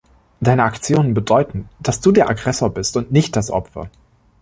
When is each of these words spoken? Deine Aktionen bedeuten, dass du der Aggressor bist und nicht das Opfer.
Deine 0.39 0.63
Aktionen 0.63 1.13
bedeuten, 1.13 1.69
dass 1.77 2.01
du 2.01 2.11
der 2.11 2.27
Aggressor 2.27 2.71
bist 2.71 2.97
und 2.97 3.11
nicht 3.11 3.35
das 3.35 3.51
Opfer. 3.51 3.91